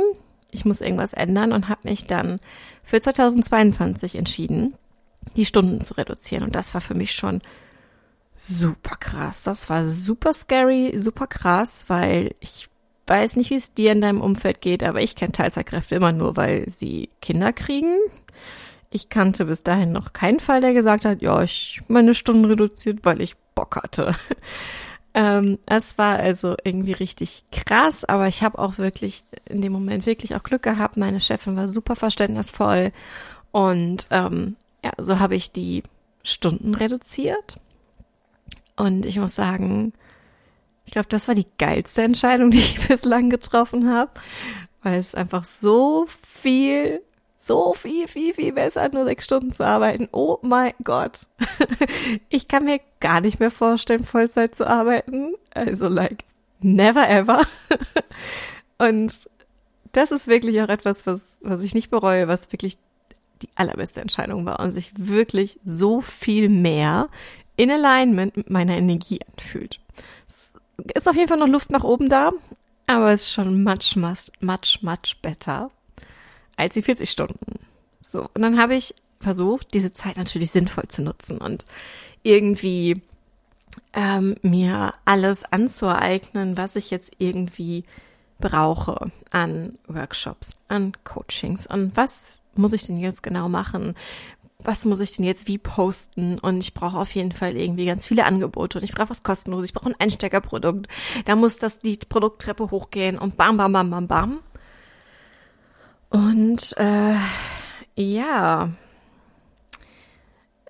Ich 0.52 0.66
muss 0.66 0.82
irgendwas 0.82 1.14
ändern 1.14 1.52
und 1.52 1.70
habe 1.70 1.82
mich 1.84 2.06
dann 2.06 2.40
für 2.84 3.02
2022 3.02 4.16
entschieden, 4.16 4.76
die 5.36 5.46
Stunden 5.46 5.82
zu 5.82 5.96
reduzieren. 5.96 6.44
Und 6.44 6.56
das 6.56 6.74
war 6.74 6.82
für 6.82 6.94
mich 6.94 7.14
schon 7.14 7.42
super 8.38 8.96
krass. 9.00 9.44
Das 9.44 9.70
war 9.70 9.84
super 9.84 10.34
scary, 10.34 10.94
super 10.98 11.28
krass, 11.28 11.86
weil 11.88 12.36
ich 12.40 12.70
weiß 13.08 13.36
nicht, 13.36 13.50
wie 13.50 13.56
es 13.56 13.74
dir 13.74 13.92
in 13.92 14.02
deinem 14.02 14.22
Umfeld 14.22 14.62
geht, 14.62 14.84
aber 14.84 15.02
ich 15.02 15.16
kenne 15.16 15.32
Teilzeitkräfte 15.32 15.96
immer 15.96 16.12
nur, 16.12 16.36
weil 16.38 16.70
sie 16.70 17.10
Kinder 17.22 17.52
kriegen. 17.52 17.98
Ich 18.96 19.10
kannte 19.10 19.46
bis 19.46 19.64
dahin 19.64 19.92
noch 19.92 20.14
keinen 20.14 20.40
Fall, 20.40 20.62
der 20.62 20.74
gesagt 20.74 21.04
hat, 21.04 21.24
ja, 21.24 21.42
ich 21.42 21.82
meine 21.88 22.14
Stunden 22.14 22.46
reduziert, 22.46 23.00
weil 23.02 23.22
ich 23.22 23.36
Bock 23.56 23.76
hatte. 23.76 24.16
ähm, 25.16 25.58
es 25.66 25.98
war 25.98 26.18
also 26.18 26.56
irgendwie 26.64 26.92
richtig 26.92 27.44
krass, 27.52 28.06
aber 28.06 28.28
ich 28.28 28.44
habe 28.44 28.60
auch 28.60 28.78
wirklich 28.78 29.24
in 29.46 29.62
dem 29.62 29.74
Moment 29.74 30.06
wirklich 30.06 30.36
auch 30.36 30.44
Glück 30.44 30.62
gehabt. 30.62 30.96
Meine 30.96 31.20
Chefin 31.20 31.56
war 31.56 31.68
super 31.68 31.96
verständnisvoll 31.96 32.92
und 33.52 34.06
ähm, 34.12 34.58
ja, 34.84 34.92
so 35.00 35.18
habe 35.18 35.34
ich 35.34 35.52
die 35.52 35.82
Stunden 36.24 36.76
reduziert. 36.76 37.56
Und 38.76 39.08
ich 39.08 39.18
muss 39.18 39.34
sagen, 39.34 39.94
ich 40.86 40.92
glaube, 40.92 41.10
das 41.10 41.28
war 41.28 41.34
die 41.34 41.48
geilste 41.58 42.04
Entscheidung, 42.04 42.52
die 42.52 42.60
ich 42.60 42.88
bislang 42.88 43.32
getroffen 43.32 43.90
habe, 43.92 44.12
weil 44.84 45.00
es 45.00 45.16
einfach 45.16 45.46
so 45.46 46.06
viel 46.40 47.02
so 47.44 47.74
viel, 47.74 48.08
viel, 48.08 48.34
viel 48.34 48.54
besser, 48.54 48.88
nur 48.90 49.04
sechs 49.04 49.26
Stunden 49.26 49.52
zu 49.52 49.66
arbeiten. 49.66 50.08
Oh 50.12 50.38
mein 50.42 50.74
Gott. 50.84 51.28
Ich 52.30 52.48
kann 52.48 52.66
mir 52.66 52.80
gar 53.00 53.22
nicht 53.22 53.40
mehr 53.40 53.52
vorstellen, 53.52 54.04
Vollzeit 54.04 54.56
zu 54.56 54.68
arbeiten. 54.68 55.36
Also 55.54 55.88
like, 55.88 56.24
never 56.62 57.08
ever. 57.08 57.42
Und 58.78 59.30
das 59.92 60.12
ist 60.12 60.28
wirklich 60.28 60.62
auch 60.62 60.70
etwas, 60.70 61.06
was, 61.06 61.42
was 61.44 61.62
ich 61.62 61.76
nicht 61.76 61.90
bereue, 61.90 62.28
was 62.28 62.52
wirklich 62.52 62.78
die 63.42 63.50
allerbeste 63.56 64.02
Entscheidung 64.02 64.46
war 64.46 64.60
und 64.60 64.72
sich 64.72 64.94
wirklich 64.96 65.60
so 65.64 66.02
viel 66.02 66.50
mehr 66.50 67.10
in 67.58 67.70
Alignment 67.70 68.38
mit 68.38 68.50
meiner 68.50 68.78
Energie 68.78 69.20
anfühlt. 69.32 69.80
Es 70.28 70.58
ist 70.96 71.10
auf 71.10 71.16
jeden 71.16 71.28
Fall 71.28 71.38
noch 71.38 71.48
Luft 71.48 71.72
nach 71.72 71.84
oben 71.84 72.10
da, 72.10 72.30
aber 72.88 73.12
es 73.12 73.24
ist 73.24 73.32
schon 73.32 73.64
much, 73.64 73.96
much, 73.96 74.32
much, 74.40 74.80
much 74.82 75.18
better 75.22 75.70
als 76.56 76.74
die 76.74 76.82
40 76.82 77.10
Stunden. 77.10 77.60
So, 78.00 78.30
und 78.34 78.42
dann 78.42 78.60
habe 78.60 78.76
ich 78.76 78.94
versucht, 79.20 79.74
diese 79.74 79.94
Zeit 79.94 80.18
natürlich 80.18 80.52
sinnvoll 80.52 80.88
zu 80.88 81.02
nutzen 81.02 81.38
und 81.38 81.66
irgendwie 82.24 83.02
ähm, 83.94 84.36
mir 84.42 84.94
alles 85.06 85.46
anzueignen, 85.46 86.58
was 86.58 86.76
ich 86.76 86.92
jetzt 86.92 87.14
irgendwie 87.18 87.86
brauche 88.40 89.12
an 89.32 89.78
Workshops, 89.88 90.54
an 90.68 90.94
Coachings, 91.04 91.68
an 91.68 91.92
was 91.96 92.34
muss 92.56 92.74
ich 92.74 92.84
denn 92.86 92.98
jetzt 92.98 93.24
genau 93.24 93.50
machen? 93.50 93.96
was 94.66 94.86
muss 94.86 95.00
ich 95.00 95.16
denn 95.16 95.26
jetzt 95.26 95.48
wie 95.48 95.58
posten? 95.58 96.40
Und 96.40 96.60
ich 96.60 96.74
brauche 96.74 96.98
auf 96.98 97.14
jeden 97.14 97.32
Fall 97.32 97.56
irgendwie 97.56 97.86
ganz 97.86 98.06
viele 98.06 98.26
Angebote 98.26 98.78
und 98.78 98.84
ich 98.84 98.94
brauche 98.94 99.10
was 99.10 99.24
kostenloses, 99.24 99.68
ich 99.68 99.74
brauche 99.74 99.90
ein 99.90 100.00
Einsteckerprodukt. 100.00 100.88
Da 101.26 101.36
muss 101.36 101.58
das 101.58 101.80
die 101.80 101.98
Produkttreppe 101.98 102.72
hochgehen 102.72 103.18
und 103.18 103.38
bam, 103.38 103.58
bam, 103.58 103.74
bam, 103.74 103.90
bam, 103.90 104.08
bam. 104.08 104.40
Und 106.14 106.78
äh, 106.78 107.16
ja, 107.96 108.70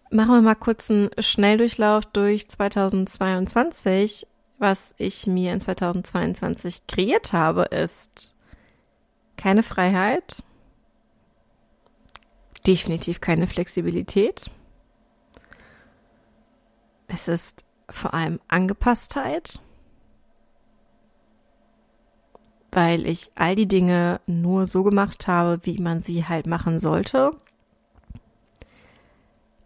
machen 0.10 0.36
wir 0.36 0.42
mal 0.42 0.56
kurz 0.56 0.90
einen 0.90 1.10
Schnelldurchlauf 1.20 2.06
durch 2.06 2.48
2022. 2.48 4.26
Was 4.58 4.96
ich 4.98 5.28
mir 5.28 5.52
in 5.52 5.60
2022 5.60 6.88
kreiert 6.88 7.34
habe, 7.34 7.64
ist 7.64 8.38
keine 9.36 9.64
Freiheit, 9.64 10.44
definitiv 12.66 13.20
keine 13.20 13.46
Flexibilität. 13.46 14.50
Es 17.08 17.28
ist 17.28 17.66
vor 17.90 18.14
allem 18.14 18.40
Angepasstheit, 18.48 19.60
weil 22.74 23.08
ich 23.08 23.32
all 23.36 23.56
die 23.56 23.68
Dinge 23.68 24.20
nur 24.26 24.66
so 24.66 24.84
gemacht 24.84 25.28
habe, 25.28 25.60
wie 25.64 25.78
man 25.80 26.00
sie 26.00 26.26
halt 26.26 26.48
machen 26.48 26.80
sollte. 26.80 27.32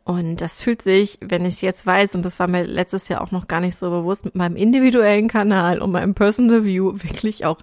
Und 0.03 0.37
das 0.37 0.61
fühlt 0.61 0.81
sich, 0.81 1.17
wenn 1.21 1.45
ich 1.45 1.55
es 1.55 1.61
jetzt 1.61 1.85
weiß, 1.85 2.15
und 2.15 2.23
das 2.23 2.39
war 2.39 2.47
mir 2.47 2.63
letztes 2.63 3.09
Jahr 3.09 3.21
auch 3.21 3.31
noch 3.31 3.47
gar 3.47 3.59
nicht 3.59 3.75
so 3.75 3.89
bewusst, 3.89 4.25
mit 4.25 4.35
meinem 4.35 4.55
individuellen 4.55 5.27
Kanal 5.27 5.81
und 5.81 5.91
meinem 5.91 6.13
Personal 6.13 6.63
View 6.63 6.93
wirklich 7.03 7.45
auch, 7.45 7.59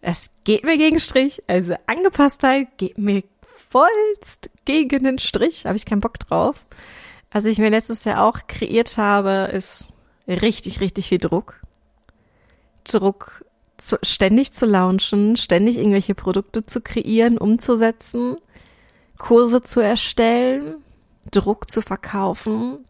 es 0.00 0.30
geht 0.44 0.64
mir 0.64 0.78
gegen 0.78 1.00
Strich. 1.00 1.42
Also 1.46 1.74
Angepasstheit 1.86 2.68
geht 2.78 2.96
mir 2.96 3.22
vollst 3.42 4.50
gegen 4.64 5.04
den 5.04 5.18
Strich. 5.18 5.66
Habe 5.66 5.76
ich 5.76 5.84
keinen 5.84 6.00
Bock 6.00 6.18
drauf. 6.18 6.64
Was 7.30 7.44
ich 7.44 7.58
mir 7.58 7.68
letztes 7.68 8.04
Jahr 8.04 8.24
auch 8.24 8.46
kreiert 8.48 8.96
habe, 8.96 9.50
ist 9.52 9.92
richtig, 10.26 10.80
richtig 10.80 11.08
viel 11.08 11.18
Druck. 11.18 11.60
Druck, 12.84 13.44
zu, 13.80 13.98
ständig 14.02 14.52
zu 14.52 14.66
launchen, 14.66 15.36
ständig 15.36 15.78
irgendwelche 15.78 16.14
Produkte 16.14 16.66
zu 16.66 16.80
kreieren, 16.80 17.38
umzusetzen, 17.38 18.36
Kurse 19.18 19.62
zu 19.62 19.80
erstellen 19.80 20.76
Druck 21.30 21.70
zu 21.70 21.82
verkaufen, 21.82 22.84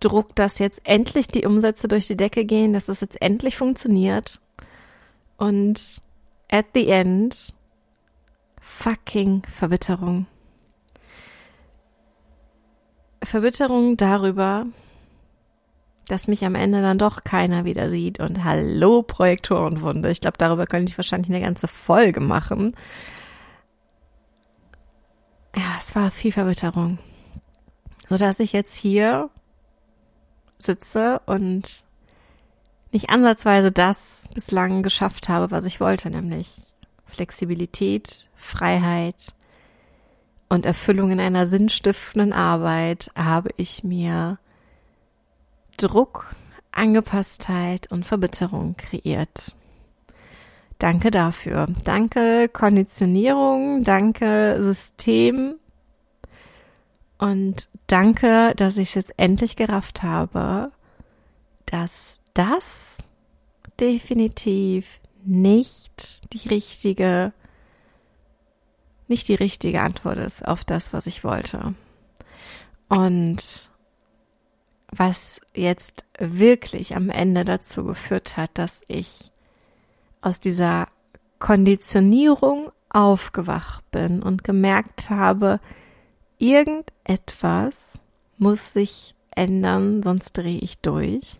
Druck, 0.00 0.34
dass 0.34 0.58
jetzt 0.58 0.82
endlich 0.84 1.28
die 1.28 1.46
Umsätze 1.46 1.88
durch 1.88 2.06
die 2.06 2.16
Decke 2.16 2.44
gehen, 2.44 2.72
dass 2.72 2.88
es 2.88 3.00
jetzt 3.00 3.20
endlich 3.22 3.56
funktioniert. 3.56 4.40
Und 5.36 6.02
at 6.50 6.66
the 6.74 6.88
end, 6.88 7.54
fucking 8.60 9.42
Verbitterung. 9.48 10.26
Verbitterung 13.22 13.96
darüber, 13.96 14.66
dass 16.08 16.28
mich 16.28 16.44
am 16.44 16.54
Ende 16.54 16.82
dann 16.82 16.98
doch 16.98 17.24
keiner 17.24 17.64
wieder 17.64 17.90
sieht 17.90 18.20
und 18.20 18.44
hallo 18.44 19.02
Projektorenwunde. 19.02 20.10
Ich 20.10 20.20
glaube, 20.20 20.38
darüber 20.38 20.66
könnte 20.66 20.90
ich 20.90 20.98
wahrscheinlich 20.98 21.30
eine 21.30 21.44
ganze 21.44 21.68
Folge 21.68 22.20
machen. 22.20 22.74
Ja, 25.56 25.76
es 25.78 25.94
war 25.94 26.10
viel 26.10 26.32
Verbitterung 26.32 26.98
so 28.08 28.16
dass 28.16 28.40
ich 28.40 28.52
jetzt 28.52 28.74
hier 28.74 29.30
sitze 30.58 31.20
und 31.26 31.84
nicht 32.92 33.10
ansatzweise 33.10 33.72
das 33.72 34.28
bislang 34.34 34.82
geschafft 34.82 35.28
habe, 35.28 35.50
was 35.50 35.64
ich 35.64 35.80
wollte, 35.80 36.10
nämlich 36.10 36.62
Flexibilität, 37.06 38.28
Freiheit 38.36 39.34
und 40.48 40.64
Erfüllung 40.64 41.10
in 41.10 41.20
einer 41.20 41.46
sinnstiftenden 41.46 42.32
Arbeit 42.32 43.10
habe 43.16 43.50
ich 43.56 43.82
mir 43.82 44.38
Druck, 45.76 46.34
Angepasstheit 46.72 47.90
und 47.90 48.04
Verbitterung 48.04 48.76
kreiert. 48.76 49.54
Danke 50.78 51.10
dafür. 51.10 51.68
Danke 51.84 52.48
Konditionierung, 52.48 53.84
danke 53.84 54.62
System, 54.62 55.54
und 57.18 57.68
danke, 57.86 58.54
dass 58.56 58.76
ich 58.76 58.88
es 58.88 58.94
jetzt 58.94 59.14
endlich 59.16 59.56
gerafft 59.56 60.02
habe, 60.02 60.72
dass 61.66 62.18
das 62.34 62.98
definitiv 63.80 65.00
nicht 65.24 66.32
die 66.34 66.48
richtige, 66.48 67.32
nicht 69.08 69.28
die 69.28 69.34
richtige 69.34 69.80
Antwort 69.80 70.18
ist 70.18 70.46
auf 70.46 70.64
das, 70.64 70.92
was 70.92 71.06
ich 71.06 71.24
wollte. 71.24 71.74
Und 72.88 73.70
was 74.98 75.40
jetzt 75.54 76.04
wirklich 76.18 76.96
am 76.96 77.10
Ende 77.10 77.44
dazu 77.44 77.84
geführt 77.84 78.36
hat, 78.36 78.50
dass 78.54 78.84
ich 78.88 79.30
aus 80.20 80.40
dieser 80.40 80.88
Konditionierung 81.38 82.70
aufgewacht 82.88 83.90
bin 83.90 84.22
und 84.22 84.44
gemerkt 84.44 85.10
habe, 85.10 85.60
irgendetwas 86.38 88.00
muss 88.38 88.72
sich 88.72 89.14
ändern, 89.30 90.02
sonst 90.02 90.32
drehe 90.34 90.58
ich 90.58 90.78
durch. 90.78 91.38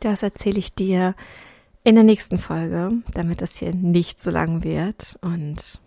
Das 0.00 0.22
erzähle 0.22 0.58
ich 0.58 0.74
dir 0.74 1.14
in 1.84 1.94
der 1.94 2.04
nächsten 2.04 2.38
Folge, 2.38 2.90
damit 3.14 3.40
das 3.40 3.56
hier 3.56 3.74
nicht 3.74 4.20
so 4.20 4.30
lang 4.30 4.64
wird 4.64 5.18
und 5.20 5.80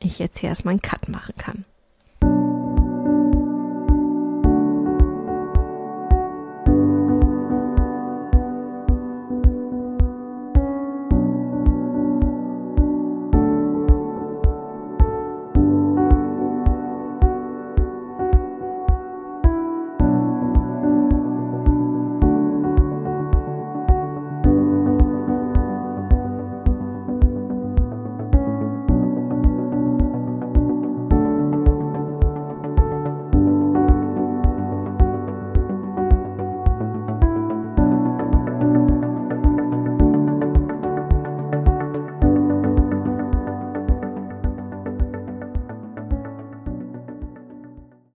ich 0.00 0.18
jetzt 0.18 0.38
hier 0.38 0.48
erstmal 0.48 0.72
einen 0.72 0.82
Cut 0.82 1.08
machen 1.08 1.34
kann. 1.36 1.64